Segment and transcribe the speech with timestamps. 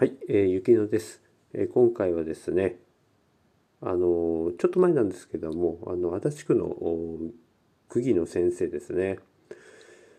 [0.00, 1.20] はい、えー、ゆきのです、
[1.52, 2.76] えー、今回はですね、
[3.82, 3.98] あの
[4.58, 6.74] ちょっと前なんですけども、あの足立区の
[7.90, 9.18] 区議の先生ですね。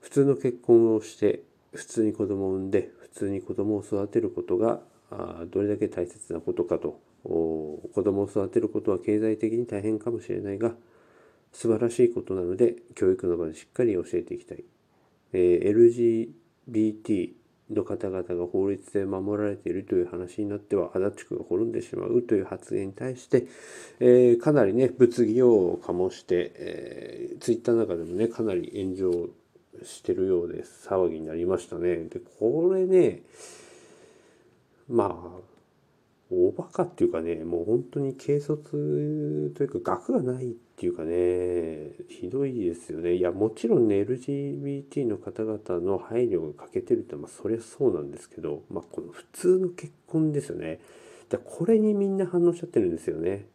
[0.00, 1.42] 普通の結婚をして
[1.74, 10.72] 普通に子供を産んで普通に子供を育てることがあどれだけ大切なことかと子供を育てることは経済的に大変かもしれないが
[11.52, 14.64] 素晴らしいことなので教育の場でしっかり教えていきたい。
[15.34, 17.32] えー、LGBT
[17.70, 23.46] の方々が法律で守られているという話になっては足立区が滅んでしまうという発言に対して、
[23.98, 29.28] えー、かなりね物議を醸して、えー、ツイッターの中でもねかなり炎上
[29.84, 31.96] してるようで騒ぎになりましたね。
[32.04, 33.22] でこれね
[34.88, 35.55] まあ
[36.30, 43.14] 大バカっていうかねもう本当に軽率というか学がないっていうかねひどいですよね。
[43.14, 50.80] いやもちろんね LGBT の方々の配慮が欠けてるってまあそりゃそうなんですけど、まあ、この普通の結婚ですよね。
[51.28, 53.46] だこれにみんな反応しちゃってるんですよね。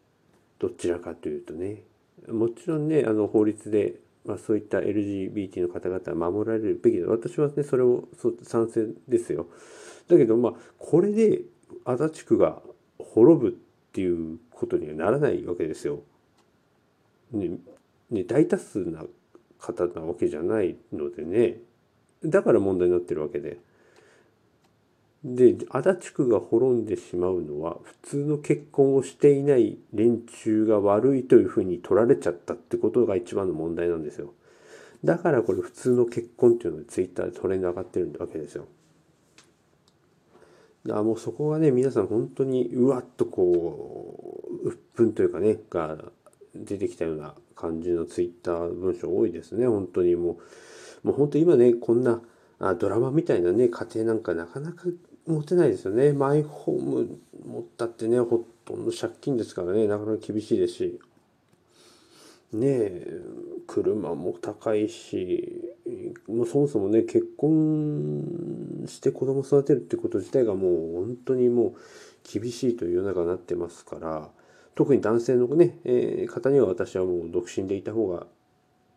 [0.60, 1.84] どちらかというとね。
[2.30, 7.08] もちろんねあの法律でまあ、そういった LGBT の方々は守られるべきだ。
[7.08, 8.08] 私はねそれを
[8.44, 9.48] 賛成ですよ。
[10.08, 11.42] だけどまあこれで
[11.86, 12.62] 足立区が
[13.00, 13.52] 滅ぶっ
[13.92, 16.02] ていうことにはならないわけですよ。
[17.32, 17.50] ね
[18.10, 19.04] ね大多数な
[19.60, 21.58] 方なわけじゃないのでね
[22.24, 23.58] だから問題になってるわけで。
[25.24, 34.34] で足立区が滅んでしまうのは普通の結婚をしていない連中が悪いというふうに取られちゃったってことが一番の問題なんですよ。
[35.04, 38.68] だからこれ普通の結婚っていうのがツイッターでトレンド上がってるわけですよ。
[40.90, 45.98] あもうそこがね皆さん本当にうわっとこう鬱憤というかねが
[46.56, 49.68] 出てきたような感じのツイッター文章多いですね。
[49.68, 50.40] 本当にも
[51.04, 52.22] うもう本当今ねこんな
[52.60, 54.86] あドラマみたいなね家庭なんかなかなか
[55.28, 56.14] 持てないですよね。
[56.14, 59.88] マイホーム持ったってねほとんど借金ですからね。
[59.88, 61.00] なかなか厳しいですし。
[62.54, 63.22] ねえ
[63.66, 65.71] 車も高いし
[66.28, 71.74] もうそもそもね結婚して子供育てるってこと自体がもう本当にもう
[72.24, 74.30] 厳しいという世の中になってますから
[74.76, 78.26] 特に男性のね、えー、方には私はもう独身でいた方が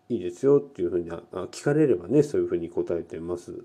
[0.09, 3.65] いいですよっていうふうに聞かれればねそういうふうに答えてます。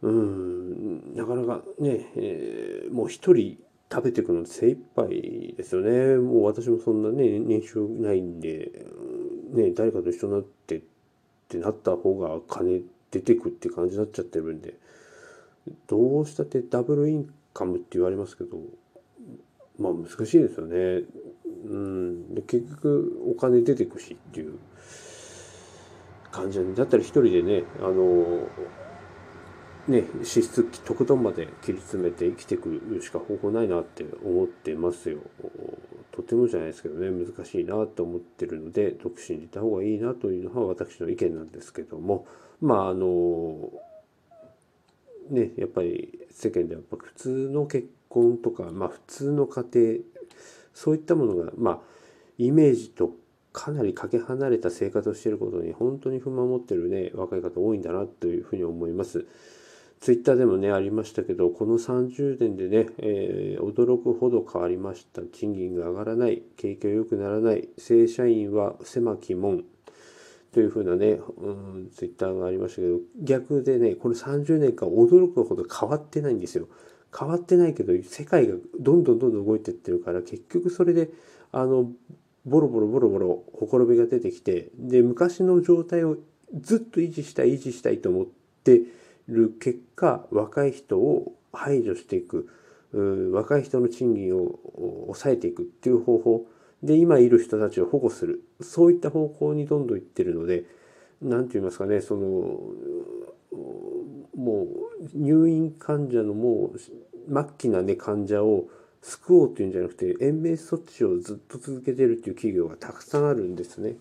[0.00, 3.58] うんなかなかね、えー、もう一人
[3.90, 6.16] 食べていくの精一杯ですよね。
[6.16, 8.86] もう私もそんなね年収ないんで、
[9.50, 10.82] ね、誰かと一緒になって
[11.48, 14.74] ってなった方が金出てくって感じになっちゃってるんで
[15.86, 18.58] どうしたってダブルインカムって言われますけど
[19.78, 21.04] まあ難しいですよね。
[21.64, 24.58] うん、で結局お金出てくしっていう
[26.30, 28.46] 感じだったら一人でねあの
[29.88, 35.18] ね支出とことんまで切り詰めて生きていくしか方法ないなって思ってますよ。
[36.18, 42.26] とてもじゃないですけどね難しいなと思ってるので独身でいた方がいいなというのは私の意見なんですけども
[42.60, 43.70] まああの
[45.30, 49.98] ねやっぱり世間ではやっぱ普通の結婚とか、まあ、普通の家庭
[50.74, 51.78] そういったものがまあ
[52.36, 53.12] イメージと
[53.52, 59.26] かなりかけ離れた生活をしていることに本当に不満を持ってるね若い方多いんだなというふうに思います。
[60.00, 65.22] ツイッターでもねありましたけどこの30年でね、えー、驚くほど変わりました。
[65.22, 66.42] 賃金が上がらない。
[66.56, 67.68] 景気が良くならない。
[67.78, 69.64] 正社員は狭き門。
[70.52, 76.68] というふうなね、うん、ツイッターがありましたけど逆でねこの30年間驚くほど変わってないんですよ。
[77.16, 81.10] 変わってないけど世界がどんどんどんどん動いてってるから結局それで
[81.52, 81.90] あの
[82.44, 86.16] ボロボロボロボロほころびが出てきてで昔の状態を
[86.54, 88.26] ずっと維持したい維持したいと思っ
[88.64, 88.82] て
[89.28, 92.48] る結果若い人を排除していく
[93.32, 94.58] 若い人の賃金を
[95.06, 96.46] 抑えていくっていう方法
[96.82, 100.64] で今いる人たちを保護するそういった方向にどんどんいってるので
[101.20, 102.60] 何て言いますかねその
[104.36, 104.66] もう
[105.14, 108.68] 入院患者のもう末期なね患者を
[109.02, 113.96] 救おうっていうんじゃなくて延命措置をずっと続けてるっていう企業がたくさんあるんですね。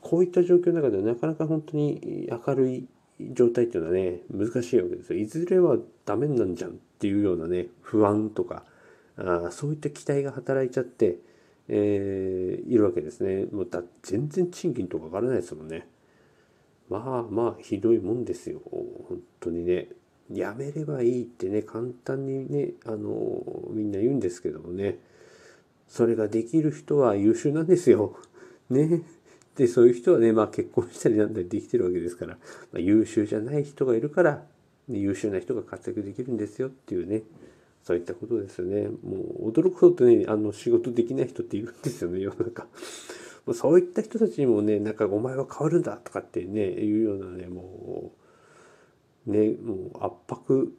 [0.00, 2.86] こういった状況の中でなかなか本当に明るい
[3.32, 5.18] 状態っていうのはね難しいわけですよ。
[5.18, 8.64] いずれはダメなんじゃんっていうようなね不安とか
[9.16, 11.18] あそういった期待が働いちゃって、
[11.68, 13.46] えー、いるわけですね。
[13.46, 15.86] もうだ全然賃金とか上がらないですもんね。
[16.88, 18.60] まあまあひどいもんですよ
[19.08, 19.88] 本当にね。
[20.30, 24.98] やめればいいってね簡単にねあのみんな言うんですけどもね
[25.88, 28.16] それができる人は優秀なんですよ。
[28.70, 29.02] ね。
[29.56, 32.38] でそういう人はね、まあ、結婚したりなんだりできてるわけですから、ま
[32.76, 34.42] あ、優秀じゃない人がいるから
[34.88, 37.22] 優秀な人が活躍できるんですよっていうね
[37.82, 38.88] そういったことですよね。
[38.88, 42.64] もう驚くほどねあの仕事できない人っているんですよね 世の中。
[43.44, 48.12] もうそういった人たちにもねなんかお前は変わるんだとかってねいうようなねも
[49.26, 50.72] うねもう圧迫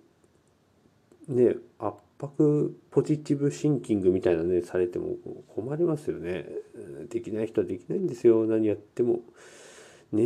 [1.28, 5.16] ね圧迫ポジティブシンキングみたいなねされても
[5.56, 6.46] 困りますよね。
[7.10, 8.46] できない人はできないんですよ。
[8.46, 9.22] 何やっても。
[10.12, 10.24] ね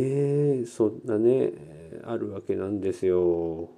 [0.62, 1.52] えそんなね
[2.04, 3.70] あるわけなんですよ。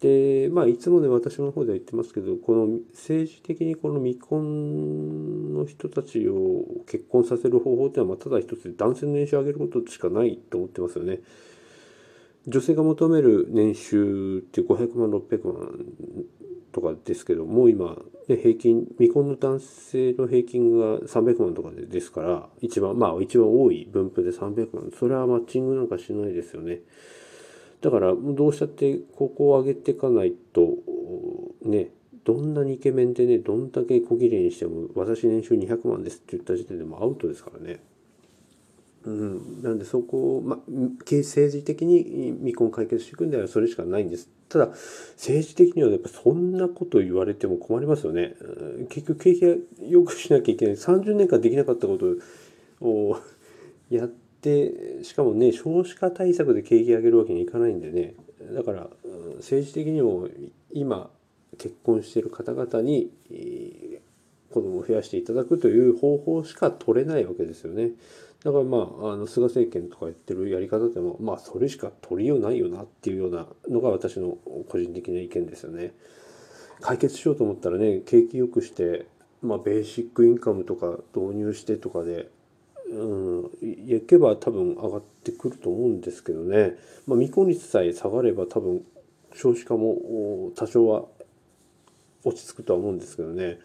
[0.00, 11.20] でまあいつもね私の方では言ってますけどこの政治的にこの未婚の人たちを結婚させる方法っていうのはただ一つ男性の年収を上げることしかないと思ってますよね。
[12.46, 15.84] 女性が求める年収って500万600万
[16.72, 17.96] とかですけどもう今、
[18.28, 26.80] ね、平均未婚の男性の平均が300万とかでですから一番まあ一番多い分布で300万それはマッチングなんかしないですよね。
[27.80, 30.76] だからどうしたってここを上げていかないと
[31.62, 31.88] ね
[32.24, 37.80] どんなにイケメンでねどんだけ小綺麗にしても私年収200万ですって言った時点でもアウトですからね。
[39.06, 44.28] うん、なんでそこを、ま、政治的に未婚解決していくんであればそれしかないんです。
[44.48, 48.34] ただ政治的にはやっぱそんなこと言われても困りますよね。
[48.90, 53.20] 結局景気良くしなきゃいけない30年間できなかったことを
[53.90, 58.14] やってしかもね少子化対策で景気上げるわけにいかないんでね
[58.54, 58.88] だから
[59.36, 60.28] 政治的にも
[60.72, 61.10] 今
[61.58, 63.10] 結婚している方々に
[64.52, 67.90] 子供を増やしていただくという方法しか取れないわけですよね。
[68.46, 74.38] だからまああの菅政権とかやってるやり方でもまあそれしか取りようないよなっていうようなのが私の
[74.68, 75.92] 個人的な意見ですよね。
[76.80, 79.06] 解決しようと思ったらね景気良くして
[79.42, 82.28] まあベーシックインカムとか導入してとかで
[82.88, 83.04] う
[83.42, 86.76] ん、行けば多分上がってくると思うんですけどね、
[87.08, 88.80] まあ、未婚率さえ下がれば多分
[89.34, 91.04] 少子化も多少は
[92.22, 93.58] 落ち着くとは思うんですけどね、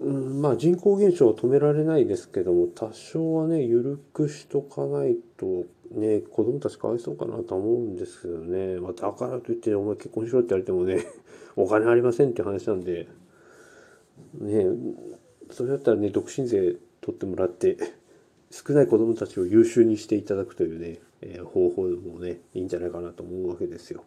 [0.00, 11.04] うん、まあ人口減少は止められないですけども多少はね緩くしとかないとね子供たちかわいそうかなと思うんですけどね、まあ、だからといってお前結婚しろって言われてもね
[11.56, 13.08] お金ありませんって話なんで。
[14.34, 14.66] ね
[15.50, 17.76] それだったらね独身税取ってもらって
[18.50, 24.04] 少ない子どもたちを優秀にしていただくというね、えー、方法もねいいんじゃないかなと思うわけですよ。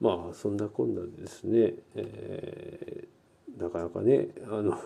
[0.00, 4.78] まあそんなこんなでですね、えー、なかなかねあの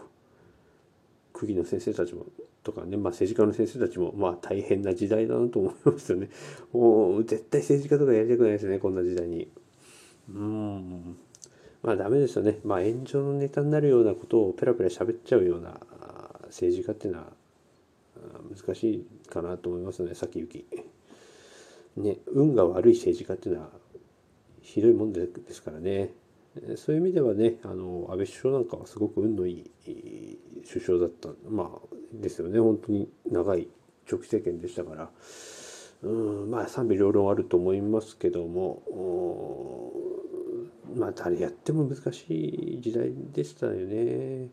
[1.34, 2.26] 区議の先生たちも
[2.62, 6.30] とかね、まあ、政治家の先生たちもまあ大変な時代だなと思いますよね。
[6.72, 9.48] もう絶対政治家とかやりたくないですねこんな時代に。
[10.32, 11.16] うん
[11.82, 12.60] まあダメですよね。
[12.64, 15.78] まあ炎上のネタになるようなことをペラペラ喋っちゃうような
[16.46, 17.32] 政治家っていうのは
[18.56, 20.64] 難しいかなと思いますね先行き。
[21.96, 23.70] ね運が悪い政治家っていうのは
[24.62, 26.10] ひどいもんですからね
[26.76, 30.38] そういう意味ではねあの安倍首相なんかはすごく運のいい
[30.70, 32.60] 首相だったまあですよね。
[32.60, 33.68] 本当に長い
[34.06, 35.10] 長期政権でしたから。
[36.02, 38.82] うんまあ賛否両論あると思いますけども
[40.94, 44.50] まあ誰やっても難しい時代でしたよね。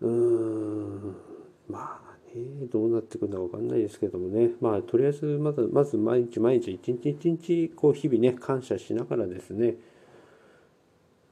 [0.00, 1.16] うん
[1.68, 4.50] まあねどうなってくるのか分かんないですけどもね。
[4.60, 9.76] まあとりあえずまずまず毎日毎日一日一日こう日々ね感謝しながらですね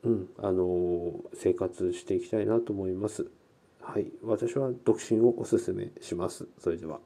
[0.05, 3.31] うんあの生活していきたいなと思います。
[3.81, 6.49] はい私は独身をおすすめします。
[6.59, 7.01] それでは。